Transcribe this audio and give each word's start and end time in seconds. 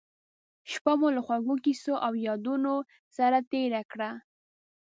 شپه 0.71 0.93
مو 0.99 1.07
له 1.15 1.21
خوږو 1.25 1.55
کیسو 1.65 1.93
او 2.05 2.13
یادونو 2.27 2.73
سره 3.17 3.37
تېره 3.51 3.81
کړه. 3.91 4.09